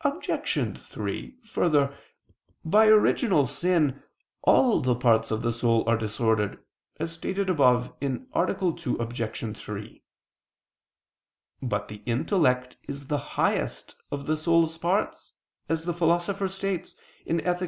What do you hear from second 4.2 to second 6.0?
all the parts of the soul are